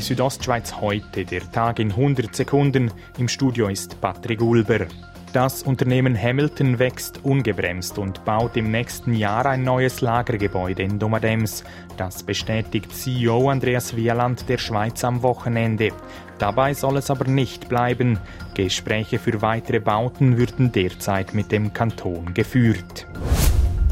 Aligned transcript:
Südostschweiz 0.00 0.80
heute, 0.80 1.24
der 1.24 1.50
Tag 1.52 1.78
in 1.78 1.90
100 1.90 2.34
Sekunden. 2.34 2.90
Im 3.18 3.28
Studio 3.28 3.68
ist 3.68 4.00
Patrick 4.00 4.40
Ulber. 4.40 4.86
Das 5.32 5.62
Unternehmen 5.62 6.20
Hamilton 6.20 6.78
wächst 6.78 7.20
ungebremst 7.24 7.98
und 7.98 8.24
baut 8.24 8.56
im 8.56 8.70
nächsten 8.70 9.12
Jahr 9.12 9.44
ein 9.44 9.64
neues 9.64 10.00
Lagergebäude 10.00 10.82
in 10.82 10.98
Domadems. 10.98 11.62
Das 11.96 12.22
bestätigt 12.22 12.90
CEO 12.90 13.50
Andreas 13.50 13.94
Wieland 13.96 14.48
der 14.48 14.58
Schweiz 14.58 15.04
am 15.04 15.22
Wochenende. 15.22 15.90
Dabei 16.38 16.72
soll 16.72 16.96
es 16.96 17.10
aber 17.10 17.26
nicht 17.26 17.68
bleiben. 17.68 18.18
Gespräche 18.54 19.18
für 19.18 19.42
weitere 19.42 19.80
Bauten 19.80 20.38
würden 20.38 20.72
derzeit 20.72 21.34
mit 21.34 21.52
dem 21.52 21.72
Kanton 21.72 22.32
geführt. 22.32 23.06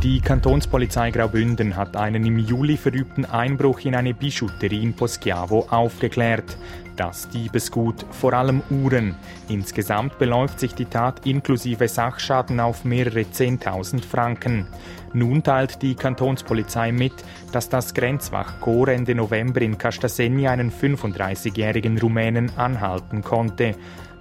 Die 0.05 0.21
Kantonspolizei 0.21 1.11
Graubünden 1.11 1.77
hat 1.77 1.97
einen 1.97 2.27
im 2.27 2.39
Juli 2.39 2.77
verübten 2.77 3.25
Einbruch 3.25 3.81
in 3.87 3.95
eine 3.95 4.13
Bijouterie 4.13 4.83
in 4.83 4.93
Poschiavo 4.93 5.67
aufgeklärt. 5.71 6.59
Das 6.95 7.31
Diebesgut, 7.31 8.05
vor 8.11 8.35
allem 8.35 8.61
Uhren. 8.69 9.17
Insgesamt 9.49 10.19
beläuft 10.19 10.61
sich 10.61 10.75
die 10.75 10.85
Tat 10.85 11.25
inklusive 11.25 11.89
Sachschaden 11.89 12.61
auf 12.61 12.85
mehrere 12.85 13.31
Zehntausend 13.31 14.05
Franken. 14.05 14.67
Nun 15.15 15.43
teilt 15.43 15.81
die 15.81 15.95
Kantonspolizei 15.95 16.93
mit, 16.93 17.15
dass 17.53 17.71
das 17.71 17.95
Grenzwachkorps 17.95 18.93
Ende 18.93 19.15
November 19.15 19.63
in 19.63 19.79
Castasegna 19.79 20.51
einen 20.51 20.71
35-jährigen 20.71 21.97
Rumänen 21.97 22.51
anhalten 22.59 23.23
konnte. 23.23 23.75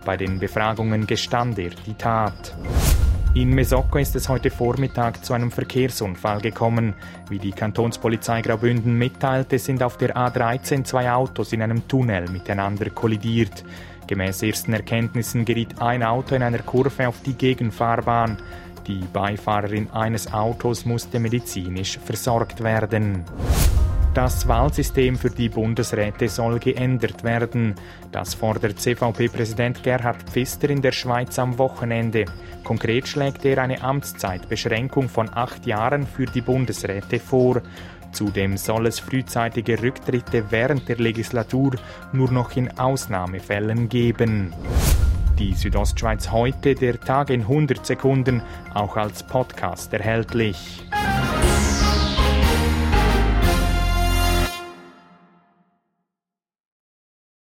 Bei 0.05 0.15
den 0.15 0.39
Befragungen 0.39 1.07
gestand 1.07 1.59
er 1.59 1.71
die 1.85 1.95
Tat. 1.95 2.55
In 3.35 3.49
Mesocco 3.49 3.97
ist 3.97 4.15
es 4.15 4.29
heute 4.29 4.51
Vormittag 4.51 5.25
zu 5.25 5.33
einem 5.33 5.49
Verkehrsunfall 5.49 6.39
gekommen. 6.39 6.93
Wie 7.29 7.39
die 7.39 7.51
Kantonspolizei 7.51 8.43
Graubünden 8.43 8.95
mitteilte, 8.95 9.57
sind 9.57 9.81
auf 9.81 9.97
der 9.97 10.15
A13 10.15 10.83
zwei 10.83 11.11
Autos 11.11 11.51
in 11.51 11.63
einem 11.63 11.87
Tunnel 11.87 12.29
miteinander 12.29 12.91
kollidiert. 12.91 13.65
Gemäß 14.05 14.43
ersten 14.43 14.73
Erkenntnissen 14.73 15.45
geriet 15.45 15.81
ein 15.81 16.03
Auto 16.03 16.35
in 16.35 16.43
einer 16.43 16.59
Kurve 16.59 17.07
auf 17.07 17.23
die 17.23 17.33
Gegenfahrbahn. 17.33 18.37
Die 18.85 19.01
Beifahrerin 19.11 19.89
eines 19.89 20.31
Autos 20.31 20.85
musste 20.85 21.19
medizinisch 21.19 21.97
versorgt 21.97 22.61
werden. 22.63 23.25
Das 24.13 24.47
Wahlsystem 24.47 25.15
für 25.15 25.31
die 25.31 25.49
Bundesräte 25.49 26.29
soll 26.29 26.59
geändert 26.59 27.23
werden. 27.23 27.73
Das 28.11 28.35
fordert 28.35 28.79
CVP-Präsident 28.79 29.81
Gerhard 29.81 30.29
Pfister 30.29 30.69
in 30.69 30.83
der 30.83 30.91
Schweiz 30.91 31.39
am 31.39 31.57
Wochenende. 31.57 32.25
Konkret 32.63 33.07
schlägt 33.07 33.43
er 33.43 33.57
eine 33.57 33.81
Amtszeitbeschränkung 33.81 35.09
von 35.09 35.31
acht 35.33 35.65
Jahren 35.65 36.05
für 36.05 36.25
die 36.25 36.41
Bundesräte 36.41 37.19
vor. 37.19 37.63
Zudem 38.11 38.55
soll 38.55 38.85
es 38.85 38.99
frühzeitige 38.99 39.81
Rücktritte 39.81 40.51
während 40.51 40.87
der 40.87 40.97
Legislatur 40.97 41.71
nur 42.11 42.31
noch 42.31 42.55
in 42.55 42.77
Ausnahmefällen 42.77 43.89
geben. 43.89 44.53
Die 45.39 45.53
Südostschweiz 45.53 46.29
heute, 46.29 46.75
der 46.75 46.99
Tag 46.99 47.31
in 47.31 47.41
100 47.41 47.83
Sekunden, 47.83 48.43
auch 48.75 48.95
als 48.95 49.23
Podcast 49.23 49.91
erhältlich. 49.91 50.85